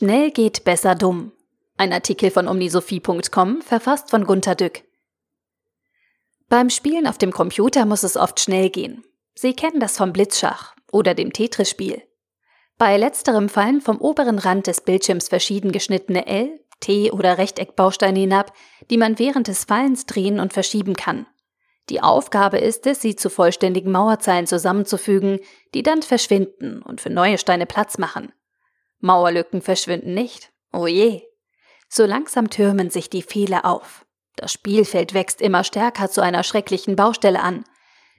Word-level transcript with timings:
Schnell 0.00 0.30
geht 0.30 0.64
besser 0.64 0.94
dumm. 0.94 1.32
Ein 1.76 1.92
Artikel 1.92 2.30
von 2.30 2.48
omnisophie.com, 2.48 3.60
verfasst 3.60 4.08
von 4.08 4.24
Gunter 4.24 4.54
Dück. 4.54 4.82
Beim 6.48 6.70
Spielen 6.70 7.06
auf 7.06 7.18
dem 7.18 7.32
Computer 7.32 7.84
muss 7.84 8.02
es 8.02 8.16
oft 8.16 8.40
schnell 8.40 8.70
gehen. 8.70 9.04
Sie 9.34 9.52
kennen 9.52 9.78
das 9.78 9.98
vom 9.98 10.14
Blitzschach 10.14 10.74
oder 10.90 11.12
dem 11.12 11.34
Tetris-Spiel. 11.34 12.00
Bei 12.78 12.96
letzterem 12.96 13.50
fallen 13.50 13.82
vom 13.82 14.00
oberen 14.00 14.38
Rand 14.38 14.68
des 14.68 14.80
Bildschirms 14.80 15.28
verschieden 15.28 15.70
geschnittene 15.70 16.26
L, 16.26 16.60
T- 16.80 17.10
oder 17.10 17.36
Rechteckbausteine 17.36 18.20
hinab, 18.20 18.54
die 18.88 18.96
man 18.96 19.18
während 19.18 19.48
des 19.48 19.64
Fallens 19.64 20.06
drehen 20.06 20.40
und 20.40 20.54
verschieben 20.54 20.96
kann. 20.96 21.26
Die 21.90 22.00
Aufgabe 22.00 22.56
ist 22.56 22.86
es, 22.86 23.02
sie 23.02 23.16
zu 23.16 23.28
vollständigen 23.28 23.92
Mauerzeilen 23.92 24.46
zusammenzufügen, 24.46 25.40
die 25.74 25.82
dann 25.82 26.00
verschwinden 26.00 26.80
und 26.80 27.02
für 27.02 27.10
neue 27.10 27.36
Steine 27.36 27.66
Platz 27.66 27.98
machen. 27.98 28.32
Mauerlücken 29.00 29.62
verschwinden 29.62 30.14
nicht. 30.14 30.52
Oh 30.72 30.86
je. 30.86 31.22
So 31.88 32.04
langsam 32.06 32.50
türmen 32.50 32.90
sich 32.90 33.10
die 33.10 33.22
Fehler 33.22 33.64
auf. 33.64 34.06
Das 34.36 34.52
Spielfeld 34.52 35.12
wächst 35.12 35.40
immer 35.40 35.64
stärker 35.64 36.10
zu 36.10 36.22
einer 36.22 36.44
schrecklichen 36.44 36.96
Baustelle 36.96 37.42
an, 37.42 37.64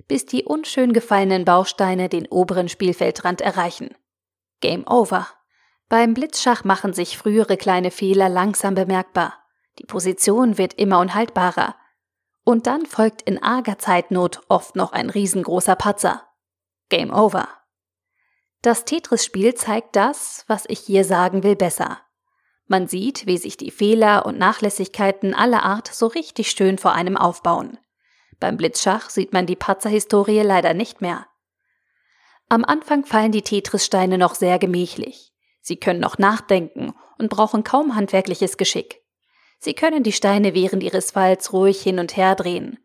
bis 0.07 0.25
die 0.25 0.43
unschön 0.43 0.93
gefallenen 0.93 1.45
Bausteine 1.45 2.09
den 2.09 2.27
oberen 2.27 2.69
Spielfeldrand 2.69 3.41
erreichen. 3.41 3.95
Game 4.59 4.85
over. 4.87 5.27
Beim 5.89 6.13
Blitzschach 6.13 6.63
machen 6.63 6.93
sich 6.93 7.17
frühere 7.17 7.57
kleine 7.57 7.91
Fehler 7.91 8.29
langsam 8.29 8.75
bemerkbar. 8.75 9.33
Die 9.79 9.85
Position 9.85 10.57
wird 10.57 10.73
immer 10.75 10.99
unhaltbarer. 10.99 11.75
Und 12.43 12.67
dann 12.67 12.85
folgt 12.85 13.21
in 13.21 13.41
arger 13.41 13.77
Zeitnot 13.77 14.41
oft 14.47 14.75
noch 14.75 14.91
ein 14.91 15.09
riesengroßer 15.09 15.75
Patzer. 15.75 16.27
Game 16.89 17.13
over. 17.13 17.47
Das 18.61 18.85
Tetris-Spiel 18.85 19.55
zeigt 19.55 19.95
das, 19.95 20.43
was 20.47 20.65
ich 20.67 20.79
hier 20.79 21.03
sagen 21.03 21.43
will, 21.43 21.55
besser. 21.55 21.99
Man 22.67 22.87
sieht, 22.87 23.25
wie 23.25 23.37
sich 23.37 23.57
die 23.57 23.71
Fehler 23.71 24.25
und 24.25 24.37
Nachlässigkeiten 24.37 25.33
aller 25.33 25.63
Art 25.63 25.87
so 25.87 26.07
richtig 26.07 26.51
schön 26.51 26.77
vor 26.77 26.93
einem 26.93 27.17
aufbauen. 27.17 27.79
Beim 28.39 28.57
Blitzschach 28.57 29.09
sieht 29.09 29.33
man 29.33 29.45
die 29.45 29.55
Patzerhistorie 29.55 30.41
leider 30.41 30.73
nicht 30.73 31.01
mehr. 31.01 31.27
Am 32.49 32.63
Anfang 32.63 33.03
fallen 33.03 33.31
die 33.31 33.41
Tetris-Steine 33.41 34.17
noch 34.17 34.35
sehr 34.35 34.59
gemächlich. 34.59 35.33
Sie 35.61 35.77
können 35.77 35.99
noch 35.99 36.17
nachdenken 36.17 36.93
und 37.17 37.29
brauchen 37.29 37.63
kaum 37.63 37.95
handwerkliches 37.95 38.57
Geschick. 38.57 39.01
Sie 39.59 39.73
können 39.73 40.03
die 40.03 40.11
Steine 40.11 40.53
während 40.53 40.83
ihres 40.83 41.11
Falls 41.11 41.53
ruhig 41.53 41.81
hin 41.81 41.99
und 41.99 42.15
her 42.15 42.35
drehen. 42.35 42.77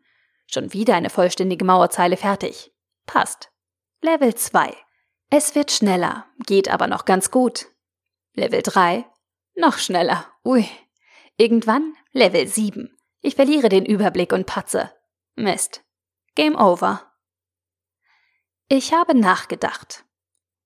Schon 0.47 0.73
wieder 0.73 0.95
eine 0.95 1.09
vollständige 1.09 1.65
Mauerzeile 1.65 2.17
fertig. 2.17 2.71
Passt. 3.05 3.51
Level 4.01 4.33
2. 4.35 4.75
Es 5.29 5.55
wird 5.55 5.71
schneller, 5.71 6.25
geht 6.45 6.69
aber 6.69 6.87
noch 6.87 7.03
ganz 7.03 7.31
gut. 7.31 7.67
Level 8.33 8.61
3. 8.61 9.05
Noch 9.55 9.77
schneller. 9.77 10.25
Ui. 10.45 10.65
Irgendwann 11.35 11.93
Level 12.13 12.47
7. 12.47 12.97
Ich 13.21 13.35
verliere 13.35 13.67
den 13.67 13.85
Überblick 13.85 14.31
und 14.31 14.45
patze. 14.45 14.91
Mist. 15.35 15.83
Game 16.35 16.55
over. 16.55 17.11
Ich 18.69 18.93
habe 18.93 19.17
nachgedacht. 19.17 20.05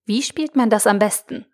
Wie 0.06 0.22
spielt 0.22 0.56
man 0.56 0.70
das 0.70 0.86
am 0.86 1.00
besten? 1.00 1.46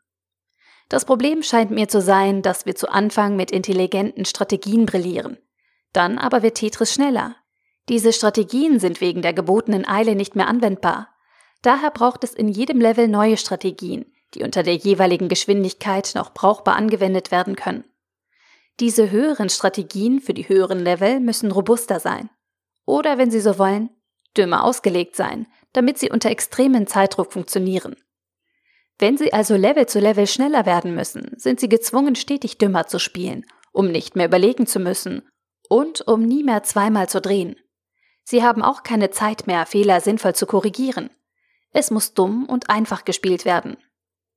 Das 0.90 1.06
Problem 1.06 1.44
scheint 1.44 1.72
mir 1.72 1.88
zu 1.88 2.02
sein, 2.02 2.42
dass 2.42 2.66
wir 2.66 2.76
zu 2.76 2.90
Anfang 2.90 3.36
mit 3.36 3.52
intelligenten 3.52 4.26
Strategien 4.26 4.86
brillieren. 4.86 5.38
Dann 5.94 6.18
aber 6.18 6.44
wird 6.44 6.58
Tetris 6.58 6.94
schneller. 6.94 7.36
Diese 7.90 8.12
Strategien 8.12 8.80
sind 8.80 9.00
wegen 9.00 9.22
der 9.22 9.34
gebotenen 9.34 9.88
Eile 9.88 10.16
nicht 10.16 10.36
mehr 10.36 10.48
anwendbar. 10.48 11.10
Daher 11.62 11.92
braucht 11.92 12.24
es 12.24 12.34
in 12.34 12.48
jedem 12.48 12.80
Level 12.80 13.08
neue 13.08 13.38
Strategien, 13.38 14.06
die 14.34 14.44
unter 14.44 14.64
der 14.64 14.76
jeweiligen 14.76 15.30
Geschwindigkeit 15.30 16.12
noch 16.16 16.34
brauchbar 16.34 16.76
angewendet 16.76 17.32
werden 17.32 17.56
können. 17.56 17.86
Diese 18.80 19.10
höheren 19.10 19.50
Strategien 19.50 20.20
für 20.20 20.34
die 20.34 20.48
höheren 20.48 20.80
Level 20.80 21.20
müssen 21.20 21.52
robuster 21.52 22.00
sein. 22.00 22.30
Oder, 22.86 23.18
wenn 23.18 23.32
Sie 23.32 23.42
so 23.42 23.58
wollen, 23.58 23.90
dümmer 24.38 24.64
ausgelegt 24.64 25.16
sein, 25.16 25.48
damit 25.74 25.98
sie 25.98 26.10
unter 26.10 26.30
extremen 26.30 26.88
Zeitdruck 26.88 27.34
funktionieren. 27.34 27.96
Wenn 29.00 29.18
Sie 29.18 29.34
also 29.34 29.56
Level 29.56 29.86
zu 29.88 30.00
Level 30.00 30.28
schneller 30.28 30.66
werden 30.66 30.96
müssen, 30.96 31.32
sind 31.38 31.60
Sie 31.60 31.70
gezwungen, 31.70 32.16
stetig 32.16 32.58
dümmer 32.58 32.88
zu 32.88 33.00
spielen, 33.00 33.46
um 33.72 33.92
nicht 33.92 34.16
mehr 34.16 34.26
überlegen 34.26 34.66
zu 34.66 34.80
müssen 34.80 35.28
und 35.70 36.08
um 36.08 36.24
nie 36.24 36.44
mehr 36.44 36.64
zweimal 36.64 37.10
zu 37.10 37.22
drehen. 37.22 37.56
Sie 38.24 38.44
haben 38.44 38.64
auch 38.64 38.84
keine 38.84 39.12
Zeit 39.12 39.48
mehr, 39.48 39.66
Fehler 39.66 40.02
sinnvoll 40.02 40.36
zu 40.36 40.46
korrigieren. 40.46 41.10
Es 41.78 41.92
muss 41.92 42.16
dumm 42.16 42.46
und 42.46 42.72
einfach 42.72 43.06
gespielt 43.06 43.46
werden. 43.46 43.78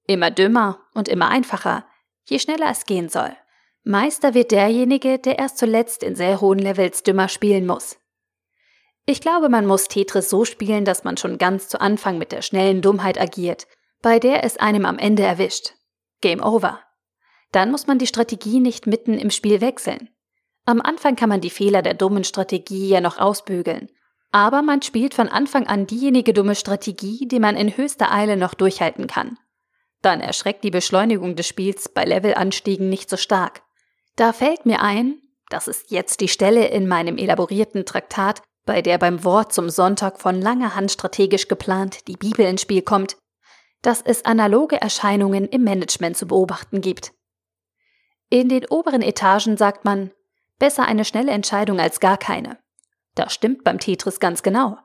Immer 0.07 0.31
dümmer 0.31 0.79
und 0.93 1.09
immer 1.09 1.31
einfacher, 1.31 1.87
je 2.27 2.39
schneller 2.39 2.69
es 2.71 2.85
gehen 2.85 3.09
soll. 3.09 3.35
Meister 3.83 4.35
wird 4.35 4.51
derjenige, 4.51 5.19
der 5.19 5.39
erst 5.39 5.57
zuletzt 5.57 6.03
in 6.03 6.15
sehr 6.15 6.43
hohen 6.43 6.59
Levels 6.59 7.03
dümmer 7.03 7.29
spielen 7.29 7.65
muss. 7.65 7.97
Ich 9.07 9.23
glaube, 9.23 9.49
man 9.49 9.65
muss 9.65 9.89
Tetris 9.89 10.29
so 10.29 10.45
spielen, 10.45 10.85
dass 10.85 11.03
man 11.03 11.17
schon 11.17 11.39
ganz 11.39 11.69
zu 11.69 11.81
Anfang 11.81 12.19
mit 12.19 12.31
der 12.31 12.43
schnellen 12.43 12.83
Dummheit 12.83 13.19
agiert, 13.19 13.67
bei 14.03 14.19
der 14.19 14.45
es 14.45 14.59
einem 14.59 14.85
am 14.85 14.99
Ende 14.99 15.23
erwischt. 15.23 15.73
Game 16.21 16.43
over. 16.43 16.79
Dann 17.53 17.71
muss 17.71 17.87
man 17.87 17.99
die 17.99 18.07
Strategie 18.07 18.61
nicht 18.61 18.87
mitten 18.87 19.15
im 19.15 19.31
Spiel 19.31 19.63
wechseln. 19.63 20.11
Am 20.67 20.83
Anfang 20.83 21.17
kann 21.17 21.31
man 21.31 21.41
die 21.41 21.49
Fehler 21.49 21.81
der 21.81 21.95
dummen 21.95 22.25
Strategie 22.25 22.91
ja 22.91 23.01
noch 23.01 23.17
ausbügeln. 23.17 23.89
Aber 24.33 24.63
man 24.63 24.83
spielt 24.83 25.15
von 25.15 25.29
Anfang 25.29 25.67
an 25.67 25.87
diejenige 25.87 26.33
dumme 26.33 26.55
Strategie, 26.55 27.27
die 27.27 27.41
man 27.41 27.57
in 27.57 27.77
höchster 27.77 28.13
Eile 28.13 28.37
noch 28.37 28.55
durchhalten 28.55 29.07
kann 29.07 29.39
dann 30.03 30.21
erschreckt 30.21 30.65
die 30.65 30.71
Beschleunigung 30.71 31.37
des 31.37 31.47
Spiels 31.47 31.89
bei 31.89 32.05
Levelanstiegen 32.05 32.89
nicht 32.89 33.11
so 33.11 33.17
stark. 33.17 33.63
Da 34.17 34.33
fällt 34.33 34.67
mir 34.67 34.81
ein, 34.81 35.21
das 35.49 35.69
ist 35.69 35.91
jetzt 35.91 36.21
die 36.21 36.29
Stelle 36.29 36.69
in 36.69 36.89
meinem 36.89 37.19
elaborierten 37.19 37.85
Traktat, 37.85 38.43
bei 38.67 38.83
der 38.83 38.99
beim 38.99 39.25
Wort 39.25 39.53
zum 39.53 39.69
Sonntag 39.69 40.21
von 40.21 40.41
langer 40.41 40.75
Hand 40.75 40.91
strategisch 40.91 41.49
geplant 41.49 42.07
die 42.09 42.17
Bibel 42.17 42.47
ins 42.47 42.63
Spiel 42.63 42.83
kommt, 42.83 43.17
dass 43.83 44.03
es 44.03 44.25
analoge 44.25 44.81
Erscheinungen 44.81 45.47
im 45.47 45.65
Management 45.65 46.17
zu 46.17 46.27
beobachten 46.27 46.81
gibt. 46.81 47.13
In 48.29 48.49
den 48.49 48.67
oberen 48.67 49.03
Etagen 49.03 49.57
sagt 49.57 49.85
man, 49.85 50.13
besser 50.59 50.85
eine 50.85 51.05
schnelle 51.05 51.33
Entscheidung 51.33 51.81
als 51.81 52.01
gar 52.01 52.19
keine. 52.19 52.59
Das 53.15 53.33
stimmt 53.33 53.65
beim 53.65 53.79
Tetris 53.79 54.21
ganz 54.21 54.43
genau. 54.43 54.79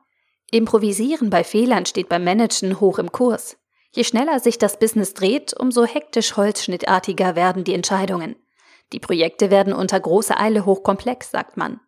Improvisieren 0.50 1.30
bei 1.30 1.44
Fehlern 1.44 1.86
steht 1.86 2.08
beim 2.08 2.24
Managen 2.24 2.80
hoch 2.80 2.98
im 2.98 3.12
Kurs. 3.12 3.56
Je 3.90 4.04
schneller 4.04 4.40
sich 4.40 4.58
das 4.58 4.78
Business 4.78 5.14
dreht, 5.14 5.54
umso 5.58 5.84
hektisch 5.84 6.36
holzschnittartiger 6.36 7.34
werden 7.34 7.64
die 7.64 7.74
Entscheidungen. 7.74 8.36
Die 8.92 9.00
Projekte 9.00 9.50
werden 9.50 9.72
unter 9.72 9.98
großer 9.98 10.38
Eile 10.38 10.64
hochkomplex, 10.64 11.30
sagt 11.30 11.56
man. 11.56 11.80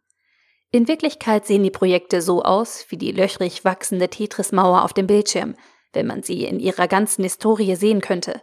In 0.71 0.88
Wirklichkeit 0.88 1.47
sehen 1.47 1.62
die 1.62 1.71
Projekte 1.71 2.21
so 2.21 2.43
aus 2.43 2.87
wie 2.88 2.97
die 2.97 3.12
löchrig 3.12 3.65
wachsende 3.65 4.09
Tetris-Mauer 4.09 4.84
auf 4.84 4.93
dem 4.93 5.06
Bildschirm, 5.06 5.54
wenn 5.93 6.06
man 6.06 6.22
sie 6.22 6.44
in 6.44 6.60
ihrer 6.60 6.88
ganzen 6.88 7.22
Historie 7.22 7.75
sehen 7.77 8.00
könnte. 8.00 8.43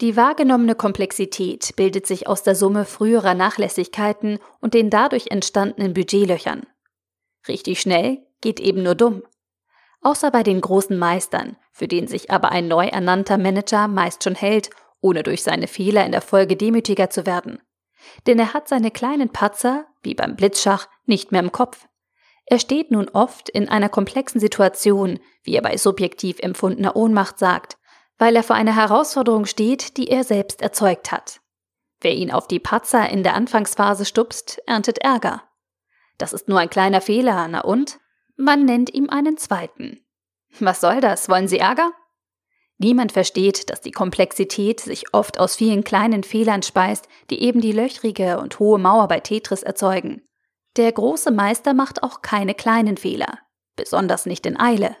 Die 0.00 0.16
wahrgenommene 0.16 0.74
Komplexität 0.74 1.76
bildet 1.76 2.06
sich 2.06 2.26
aus 2.26 2.42
der 2.42 2.54
Summe 2.54 2.86
früherer 2.86 3.34
Nachlässigkeiten 3.34 4.38
und 4.60 4.72
den 4.72 4.88
dadurch 4.88 5.26
entstandenen 5.30 5.92
Budgetlöchern. 5.92 6.66
Richtig 7.48 7.80
schnell 7.80 8.26
geht 8.40 8.60
eben 8.60 8.82
nur 8.82 8.94
dumm 8.94 9.22
außer 10.02 10.30
bei 10.30 10.42
den 10.42 10.60
großen 10.60 10.98
Meistern, 10.98 11.56
für 11.72 11.88
den 11.88 12.06
sich 12.06 12.30
aber 12.30 12.50
ein 12.50 12.68
neu 12.68 12.86
ernannter 12.86 13.38
Manager 13.38 13.88
meist 13.88 14.24
schon 14.24 14.34
hält, 14.34 14.70
ohne 15.00 15.22
durch 15.22 15.42
seine 15.42 15.66
Fehler 15.66 16.04
in 16.04 16.12
der 16.12 16.20
Folge 16.20 16.56
demütiger 16.56 17.10
zu 17.10 17.26
werden. 17.26 17.60
Denn 18.26 18.38
er 18.38 18.54
hat 18.54 18.68
seine 18.68 18.90
kleinen 18.90 19.30
Patzer, 19.30 19.86
wie 20.02 20.14
beim 20.14 20.36
Blitzschach, 20.36 20.88
nicht 21.04 21.32
mehr 21.32 21.42
im 21.42 21.52
Kopf. 21.52 21.86
Er 22.46 22.58
steht 22.58 22.90
nun 22.90 23.08
oft 23.10 23.48
in 23.48 23.68
einer 23.68 23.88
komplexen 23.88 24.40
Situation, 24.40 25.20
wie 25.42 25.54
er 25.54 25.62
bei 25.62 25.76
subjektiv 25.76 26.38
empfundener 26.40 26.96
Ohnmacht 26.96 27.38
sagt, 27.38 27.76
weil 28.18 28.34
er 28.36 28.42
vor 28.42 28.56
einer 28.56 28.74
Herausforderung 28.74 29.46
steht, 29.46 29.96
die 29.96 30.08
er 30.08 30.24
selbst 30.24 30.60
erzeugt 30.60 31.12
hat. 31.12 31.40
Wer 32.00 32.14
ihn 32.14 32.30
auf 32.30 32.48
die 32.48 32.58
Patzer 32.58 33.08
in 33.08 33.22
der 33.22 33.34
Anfangsphase 33.34 34.04
stupst, 34.04 34.60
erntet 34.66 34.98
Ärger. 34.98 35.42
Das 36.20 36.34
ist 36.34 36.48
nur 36.48 36.58
ein 36.58 36.68
kleiner 36.68 37.00
Fehler, 37.00 37.48
na 37.48 37.62
und? 37.62 37.98
Man 38.36 38.66
nennt 38.66 38.92
ihm 38.92 39.08
einen 39.08 39.38
zweiten. 39.38 40.04
Was 40.58 40.82
soll 40.82 41.00
das? 41.00 41.30
Wollen 41.30 41.48
Sie 41.48 41.58
Ärger? 41.58 41.92
Niemand 42.76 43.12
versteht, 43.12 43.70
dass 43.70 43.80
die 43.80 43.90
Komplexität 43.90 44.80
sich 44.80 45.14
oft 45.14 45.40
aus 45.40 45.56
vielen 45.56 45.82
kleinen 45.82 46.22
Fehlern 46.22 46.62
speist, 46.62 47.08
die 47.30 47.40
eben 47.42 47.62
die 47.62 47.72
löchrige 47.72 48.38
und 48.38 48.58
hohe 48.58 48.78
Mauer 48.78 49.08
bei 49.08 49.20
Tetris 49.20 49.62
erzeugen. 49.62 50.20
Der 50.76 50.92
große 50.92 51.30
Meister 51.30 51.72
macht 51.72 52.02
auch 52.02 52.20
keine 52.20 52.54
kleinen 52.54 52.98
Fehler, 52.98 53.38
besonders 53.76 54.26
nicht 54.26 54.44
in 54.44 54.60
Eile. 54.60 54.96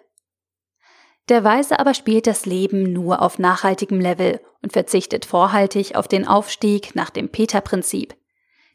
Der 1.28 1.44
Weise 1.44 1.78
aber 1.78 1.92
spielt 1.92 2.26
das 2.26 2.46
Leben 2.46 2.94
nur 2.94 3.20
auf 3.20 3.38
nachhaltigem 3.38 4.00
Level 4.00 4.40
und 4.62 4.72
verzichtet 4.72 5.26
vorhaltig 5.26 5.96
auf 5.96 6.08
den 6.08 6.26
Aufstieg 6.26 6.94
nach 6.94 7.10
dem 7.10 7.28
Peter-Prinzip. 7.28 8.16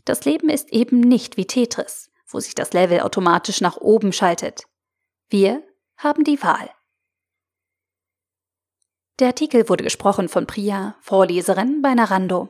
Das 0.05 0.25
Leben 0.25 0.49
ist 0.49 0.71
eben 0.71 0.99
nicht 0.99 1.37
wie 1.37 1.45
Tetris 1.45 2.11
wo 2.35 2.39
sich 2.41 2.53
das 2.53 2.73
Level 2.73 2.99
automatisch 2.99 3.61
nach 3.61 3.77
oben 3.77 4.11
schaltet. 4.11 4.65
Wir 5.29 5.63
haben 5.95 6.25
die 6.25 6.43
Wahl. 6.43 6.69
Der 9.19 9.27
Artikel 9.27 9.69
wurde 9.69 9.85
gesprochen 9.85 10.27
von 10.27 10.45
Priya, 10.45 10.97
Vorleserin 10.99 11.81
bei 11.81 11.93
Narando. 11.93 12.49